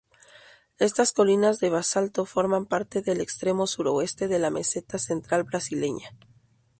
[0.79, 6.09] Estas colinas de basalto forman parte del extremo suroeste de la meseta central brasileña.